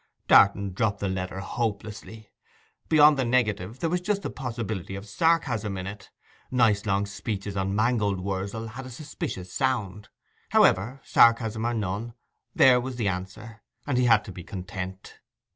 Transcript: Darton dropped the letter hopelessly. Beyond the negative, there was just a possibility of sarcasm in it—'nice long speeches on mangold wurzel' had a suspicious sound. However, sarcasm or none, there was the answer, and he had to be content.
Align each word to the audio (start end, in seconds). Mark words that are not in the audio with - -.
Darton 0.27 0.73
dropped 0.73 0.97
the 0.99 1.07
letter 1.07 1.41
hopelessly. 1.41 2.31
Beyond 2.89 3.19
the 3.19 3.23
negative, 3.23 3.77
there 3.77 3.89
was 3.91 4.01
just 4.01 4.25
a 4.25 4.31
possibility 4.31 4.95
of 4.95 5.05
sarcasm 5.07 5.77
in 5.77 5.85
it—'nice 5.85 6.87
long 6.87 7.05
speeches 7.05 7.55
on 7.55 7.75
mangold 7.75 8.19
wurzel' 8.19 8.69
had 8.69 8.87
a 8.87 8.89
suspicious 8.89 9.53
sound. 9.53 10.09
However, 10.49 11.01
sarcasm 11.03 11.67
or 11.67 11.75
none, 11.75 12.15
there 12.55 12.81
was 12.81 12.95
the 12.95 13.09
answer, 13.09 13.61
and 13.85 13.99
he 13.99 14.05
had 14.05 14.25
to 14.25 14.31
be 14.31 14.43
content. 14.43 15.19